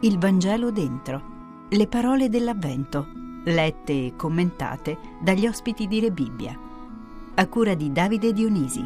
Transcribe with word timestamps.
Il 0.00 0.16
Vangelo 0.18 0.70
dentro. 0.70 1.66
Le 1.70 1.88
parole 1.88 2.28
dell'Avvento, 2.28 3.08
lette 3.46 3.92
e 3.92 4.12
commentate 4.14 4.96
dagli 5.20 5.44
ospiti 5.44 5.88
di 5.88 5.98
Re 5.98 6.12
Bibbia. 6.12 6.56
A 7.34 7.46
cura 7.48 7.74
di 7.74 7.90
Davide 7.90 8.32
Dionisi. 8.32 8.80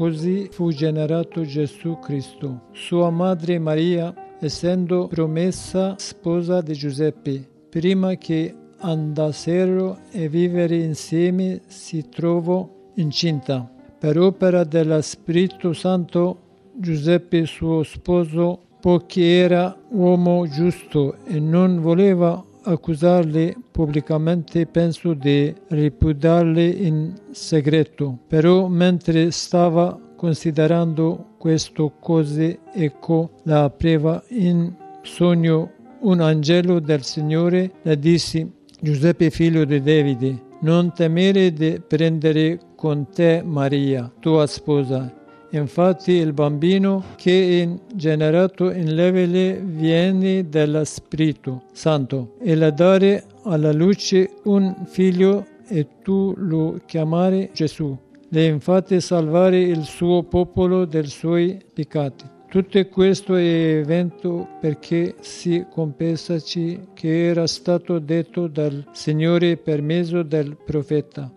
Così 0.00 0.48
fu 0.50 0.70
generato 0.72 1.42
Gesù 1.42 1.98
Cristo. 1.98 2.68
Sua 2.72 3.10
madre 3.10 3.58
Maria, 3.58 4.14
essendo 4.40 5.08
promessa 5.08 5.94
sposa 5.98 6.62
di 6.62 6.72
Giuseppe, 6.72 7.46
prima 7.68 8.14
che 8.14 8.54
andassero 8.78 9.98
a 10.14 10.26
vivere 10.26 10.76
insieme, 10.76 11.60
si 11.66 12.08
trovò 12.08 12.66
incinta. 12.94 13.70
Per 13.98 14.18
opera 14.18 14.64
dello 14.64 15.02
Spirito 15.02 15.74
Santo, 15.74 16.38
Giuseppe, 16.72 17.44
suo 17.44 17.82
sposo, 17.82 18.58
poiché 18.80 19.36
era 19.40 19.76
uomo 19.90 20.48
giusto 20.48 21.16
e 21.26 21.38
non 21.38 21.78
voleva 21.82 22.42
accusarli 22.62 23.56
pubblicamente 23.70 24.66
penso 24.66 25.14
di 25.14 25.54
ripudiarli 25.68 26.86
in 26.86 27.14
segreto. 27.30 28.18
Però 28.26 28.66
mentre 28.68 29.30
stava 29.30 29.98
considerando 30.16 31.34
queste 31.38 31.90
cose, 32.00 32.60
ecco 32.72 33.30
la 33.44 33.70
preva 33.70 34.22
in 34.28 34.72
sogno 35.02 35.70
un 36.00 36.20
angelo 36.20 36.78
del 36.80 37.02
Signore 37.02 37.72
le 37.82 37.98
disse 37.98 38.48
Giuseppe 38.80 39.30
figlio 39.30 39.64
di 39.64 39.82
Davide, 39.82 40.42
non 40.60 40.92
temere 40.92 41.52
di 41.52 41.80
prendere 41.86 42.58
con 42.76 43.08
te 43.10 43.42
Maria, 43.44 44.10
tua 44.20 44.46
sposa, 44.46 45.19
Infatti 45.52 46.12
il 46.12 46.32
bambino 46.32 47.02
che 47.16 47.62
è 47.62 47.94
generato 47.94 48.70
in 48.70 48.94
levele 48.94 49.60
viene 49.60 50.48
dallo 50.48 50.84
Spirito 50.84 51.64
Santo 51.72 52.36
e 52.40 52.54
la 52.54 52.70
dare 52.70 53.24
alla 53.44 53.72
luce 53.72 54.30
un 54.44 54.84
figlio 54.86 55.46
e 55.66 55.86
tu 56.02 56.34
lo 56.36 56.80
chiamare 56.86 57.50
Gesù. 57.52 57.96
Le 58.28 58.46
infatti 58.46 59.00
salvare 59.00 59.60
il 59.60 59.82
suo 59.82 60.22
popolo 60.22 60.84
dai 60.84 61.06
suoi 61.06 61.58
peccati. 61.72 62.24
Tutto 62.48 62.84
questo 62.86 63.34
è 63.34 63.42
evento 63.42 64.46
perché 64.60 65.16
si 65.20 65.66
compensaci 65.70 66.88
che 66.94 67.26
era 67.26 67.46
stato 67.46 67.98
detto 67.98 68.46
dal 68.46 68.86
Signore 68.92 69.56
per 69.56 69.82
mezzo 69.82 70.22
del 70.22 70.56
profeta. 70.56 71.32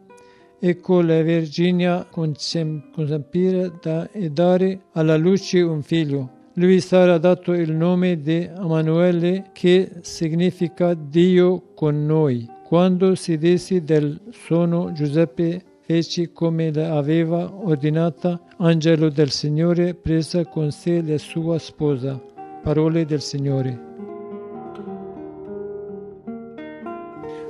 Ecco 0.65 1.01
la 1.01 1.21
Vergine 1.23 2.05
concepire 2.09 3.73
da, 3.81 4.09
e 4.11 4.29
dare 4.29 4.83
alla 4.93 5.17
luce 5.17 5.59
un 5.59 5.81
figlio. 5.81 6.29
Lui 6.53 6.79
sarà 6.79 7.17
dato 7.17 7.51
il 7.51 7.73
nome 7.73 8.21
di 8.21 8.43
Emanuele 8.43 9.49
che 9.51 9.91
significa 10.03 10.93
Dio 10.93 11.73
con 11.75 12.05
noi. 12.05 12.49
Quando 12.65 13.13
si 13.15 13.37
disse 13.37 13.83
del 13.83 14.17
sonno 14.31 14.93
Giuseppe 14.93 15.61
fece 15.81 16.31
come 16.31 16.67
aveva 16.67 17.53
ordinata 17.53 18.39
angelo 18.59 19.09
del 19.09 19.31
Signore 19.31 19.93
presa 19.93 20.45
con 20.45 20.71
sé 20.71 21.01
la 21.01 21.17
sua 21.17 21.59
sposa. 21.59 22.17
Parole 22.63 23.03
del 23.03 23.19
Signore. 23.19 23.92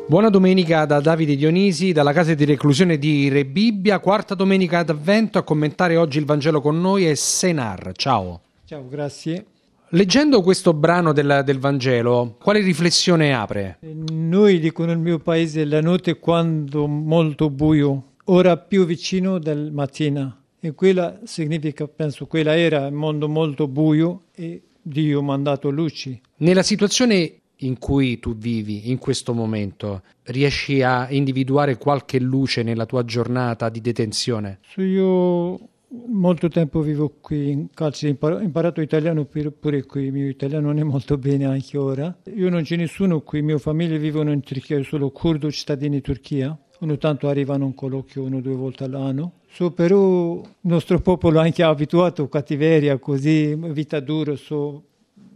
Buona 0.06 0.30
domenica 0.30 0.84
da 0.84 1.00
Davide 1.00 1.38
Dionisi, 1.38 1.94
dalla 1.94 2.12
casa 2.12 2.34
di 2.34 2.44
reclusione 2.44 2.98
di 2.98 3.30
Re 3.30 3.46
Bibbia, 3.46 4.00
quarta 4.00 4.36
domenica 4.36 4.84
d'avvento. 4.84 5.38
A 5.38 5.44
commentare 5.44 5.96
oggi 5.96 6.18
il 6.18 6.26
Vangelo 6.26 6.60
con 6.60 6.80
noi 6.80 7.06
è 7.06 7.16
Senar. 7.16 7.94
Ciao. 7.96 8.42
Ciao, 8.66 8.86
grazie. 8.88 9.46
Leggendo 9.90 10.42
questo 10.42 10.74
brano 10.74 11.14
del, 11.14 11.44
del, 11.46 11.58
Vangelo, 11.58 12.36
quale 12.42 12.60
riflessione 12.60 13.34
apre? 13.34 13.78
Noi, 14.12 14.60
dico 14.60 14.84
nel 14.84 14.98
mio 14.98 15.20
paese, 15.20 15.64
la 15.64 15.82
notte 15.82 16.12
è 16.12 16.20
quando 16.20 16.86
molto 16.86 17.50
buio, 17.50 18.16
ora 18.26 18.58
più 18.58 18.86
vicino 18.86 19.40
del 19.40 19.72
mattina. 19.72 20.38
E 20.60 20.74
quella 20.74 21.20
significa, 21.24 21.88
penso, 21.88 22.26
quella 22.26 22.58
era 22.58 22.88
un 22.88 22.94
mondo 22.94 23.30
molto 23.30 23.70
buio 23.70 24.24
e 24.36 24.64
Dio 24.82 25.20
ha 25.20 25.24
mandato 25.24 25.70
luci. 25.70 26.20
Nella 26.38 26.64
situazione 26.64 27.43
in 27.58 27.78
cui 27.78 28.20
tu 28.20 28.36
vivi 28.36 28.90
in 28.90 28.98
questo 28.98 29.34
momento, 29.34 30.02
riesci 30.24 30.82
a 30.82 31.10
individuare 31.10 31.78
qualche 31.78 32.20
luce 32.20 32.64
nella 32.64 32.86
tua 32.86 33.06
giornata 33.06 33.70
di 33.70 33.82
detenzione? 33.82 34.60
Io 34.78 35.60
molto 36.08 36.48
tempo 36.48 36.82
vivo 36.82 37.18
qui 37.22 37.52
in 37.52 37.68
carcere, 37.74 38.18
ho 38.20 38.40
imparato 38.40 38.82
italiano 38.82 39.26
pure 39.26 39.86
qui, 39.86 40.06
il 40.06 40.12
mio 40.12 40.28
italiano 40.28 40.68
non 40.68 40.80
è 40.80 40.84
molto 40.84 41.18
bene 41.18 41.46
anche 41.46 41.78
ora. 41.78 42.16
Io 42.36 42.50
non 42.50 42.64
c'è 42.64 42.76
nessuno 42.76 43.22
qui, 43.22 43.42
mia 43.42 43.58
famiglia 43.58 43.98
vivono 43.98 44.32
in 44.32 44.42
Turchia, 44.42 44.78
io 44.78 44.84
solo 44.84 45.12
curdo 45.12 45.52
cittadini 45.52 45.98
di 45.98 46.02
Turchia. 46.02 46.58
Ogni 46.80 46.98
tanto 46.98 47.30
arrivano 47.30 47.66
un 47.66 47.76
colloquio 47.76 48.24
uno 48.24 48.38
o 48.38 48.42
due 48.42 48.56
volte 48.56 48.84
all'anno. 48.84 49.34
So, 49.50 49.72
però 49.72 50.42
il 50.42 50.50
nostro 50.62 51.00
popolo 51.00 51.40
è 51.40 51.44
anche 51.44 51.64
abituato 51.64 52.24
a 52.24 52.30
cattiveria, 52.30 52.98
così, 52.98 53.56
vita 53.56 54.00
dura, 54.00 54.36
so, 54.36 54.84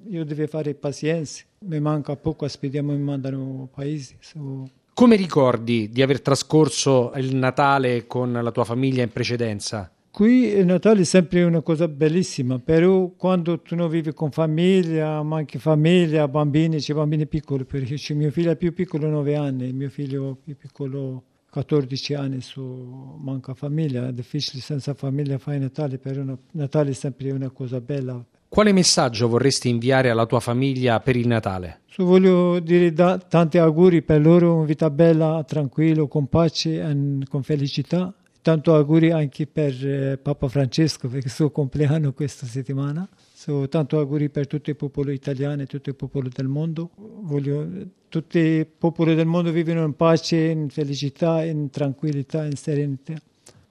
io 0.10 0.26
devo 0.26 0.48
fare 0.48 0.74
pazienza 0.74 1.44
mi 1.60 1.80
manca 1.80 2.16
poco, 2.16 2.46
aspettiamo 2.46 2.92
mi 2.92 3.02
mandano 3.02 3.70
paesi. 3.74 4.16
So. 4.20 4.70
Come 4.94 5.16
ricordi 5.16 5.90
di 5.90 6.02
aver 6.02 6.22
trascorso 6.22 7.12
il 7.16 7.36
Natale 7.36 8.08
con 8.08 8.32
la 8.32 8.52
tua 8.52 8.64
famiglia 8.64 9.04
in 9.04 9.12
precedenza? 9.12 9.92
Qui 10.10 10.48
il 10.48 10.66
Natale 10.66 11.02
è 11.02 11.04
sempre 11.04 11.44
una 11.44 11.62
cosa 11.62 11.88
bellissima, 11.88 12.58
però 12.58 13.12
quando 13.16 13.60
tu 13.62 13.76
non 13.76 13.88
vivi 13.88 14.14
con 14.14 14.32
famiglia, 14.32 15.22
ma 15.22 15.38
anche 15.38 15.60
famiglia, 15.60 16.28
bambini, 16.28 16.78
c'è 16.78 16.96
bambini 16.96 17.28
piccoli, 17.28 17.66
perché 17.66 17.96
c'è 17.96 18.16
mio 18.16 18.32
figlio 18.32 18.56
più 18.56 18.74
piccolo 18.74 19.08
9 19.10 19.36
anni, 19.36 19.72
mio 19.74 19.90
figlio 19.90 20.36
più 20.44 20.58
piccolo 20.58 21.24
14 21.52 22.14
anni, 22.16 22.42
so, 22.42 23.18
manca 23.20 23.54
famiglia, 23.54 24.08
è 24.08 24.14
difficile 24.14 24.60
senza 24.60 24.96
famiglia 24.96 25.38
fare 25.38 25.60
Natale, 25.60 26.00
però 26.00 26.24
Natale 26.54 26.90
è 26.90 26.94
sempre 26.94 27.30
una 27.30 27.52
cosa 27.52 27.80
bella 27.80 28.26
quale 28.50 28.72
messaggio 28.72 29.28
vorresti 29.28 29.70
inviare 29.70 30.10
alla 30.10 30.26
tua 30.26 30.40
famiglia 30.40 31.00
per 31.00 31.16
il 31.16 31.28
Natale? 31.28 31.82
Voglio 31.98 32.60
dire 32.60 32.94
da, 32.94 33.18
tanti 33.18 33.58
auguri 33.58 34.04
per 34.04 34.22
loro, 34.22 34.56
una 34.56 34.66
vita 34.66 34.90
bella, 34.90 35.44
tranquillo, 35.48 36.08
con 36.08 36.28
pace 36.28 36.80
e 36.80 37.26
con 37.28 37.42
felicità. 37.42 38.14
Tanto 38.40 38.76
auguri 38.76 39.12
anche 39.12 39.46
per 39.48 39.74
eh, 39.86 40.18
Papa 40.18 40.48
Francesco, 40.48 41.08
perché 41.10 41.24
è 41.24 41.28
il 41.28 41.34
suo 41.34 41.50
compleanno 41.50 42.14
questa 42.14 42.46
settimana. 42.46 43.08
So, 43.34 43.68
tanto 43.68 44.00
auguri 44.00 44.30
per 44.30 44.48
tutto 44.48 44.70
il 44.70 44.76
popolo 44.76 45.12
italiano 45.12 45.64
e 45.64 45.66
tutto 45.66 45.90
il 45.90 45.96
popolo 45.96 46.30
del 46.34 46.48
mondo. 46.48 46.92
Voglio, 46.96 47.68
tutti 48.08 48.40
i 48.40 48.66
popoli 48.66 49.16
del 49.16 49.26
mondo 49.26 49.52
vivono 49.52 49.84
in 49.84 49.96
pace, 49.96 50.38
in 50.38 50.70
felicità, 50.70 51.44
in 51.44 51.70
tranquillità, 51.72 52.46
in 52.46 52.56
serenità 52.56 53.16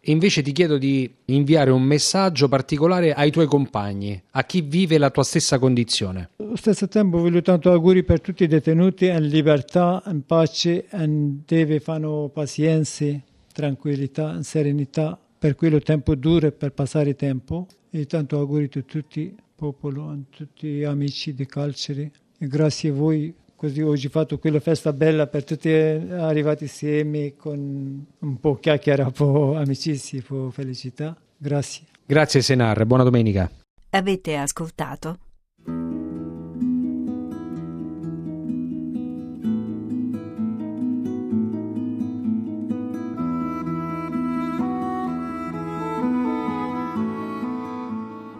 e 0.08 0.12
invece 0.12 0.40
ti 0.40 0.52
chiedo 0.52 0.78
di 0.78 1.12
inviare 1.24 1.72
un 1.72 1.82
messaggio 1.82 2.46
particolare 2.46 3.12
ai 3.12 3.32
tuoi 3.32 3.46
compagni, 3.46 4.22
a 4.30 4.44
chi 4.44 4.60
vive 4.60 4.98
la 4.98 5.10
tua 5.10 5.24
stessa 5.24 5.58
condizione. 5.58 6.30
Allo 6.36 6.54
stesso 6.54 6.86
tempo 6.86 7.18
voglio 7.18 7.42
tanto 7.42 7.72
auguri 7.72 8.04
per 8.04 8.20
tutti 8.20 8.44
i 8.44 8.46
detenuti 8.46 9.06
in 9.06 9.26
libertà, 9.26 10.00
in 10.06 10.24
pace, 10.24 10.86
in 10.92 11.40
deve 11.44 11.80
fare 11.80 12.06
pazienza, 12.32 13.04
tranquillità, 13.52 14.32
in 14.36 14.44
serenità 14.44 15.18
per 15.36 15.56
quello 15.56 15.80
tempo 15.80 16.14
duro 16.14 16.52
per 16.52 16.70
passare 16.70 17.16
tempo. 17.16 17.66
E 17.90 18.06
tanto 18.06 18.38
auguri 18.38 18.70
a 18.72 18.82
tutti 18.82 19.20
il 19.22 19.34
popolo, 19.56 20.10
a 20.10 20.16
tutti 20.30 20.68
gli 20.68 20.84
amici 20.84 21.34
di 21.34 21.46
carcere 21.46 22.12
grazie 22.38 22.90
a 22.90 22.92
voi 22.92 23.34
così 23.56 23.80
oggi 23.80 24.06
ho 24.06 24.10
fatto 24.10 24.38
quella 24.38 24.60
festa 24.60 24.92
bella 24.92 25.26
per 25.26 25.44
tutti 25.44 25.70
arrivati 25.70 26.64
insieme 26.64 27.34
con 27.34 28.06
un 28.18 28.40
po' 28.40 28.56
chiacchiera, 28.56 29.04
un 29.04 29.12
po' 29.12 29.56
amicizia, 29.56 30.18
un 30.18 30.24
po' 30.26 30.50
felicità. 30.50 31.16
Grazie. 31.36 31.86
Grazie 32.04 32.42
Senar, 32.42 32.84
buona 32.84 33.02
domenica. 33.02 33.50
Avete 33.90 34.36
ascoltato? 34.36 35.18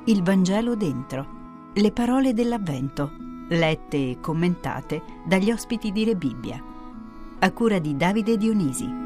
Il 0.09 0.23
Vangelo 0.23 0.77
dentro. 0.77 1.35
Le 1.75 1.91
parole 1.91 2.33
dell'Avvento 2.33 3.26
lette 3.49 3.97
e 3.97 4.19
commentate 4.21 5.03
dagli 5.25 5.51
ospiti 5.51 5.93
di 5.93 6.05
Re 6.05 6.17
Bibbia, 6.17 6.63
a 7.39 7.53
cura 7.53 7.79
di 7.79 7.97
Davide 7.97 8.37
Dionisi. 8.37 9.06